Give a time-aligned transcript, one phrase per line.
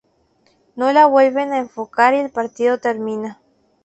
[0.75, 3.39] No la vuelven a enfocar y el partido termina.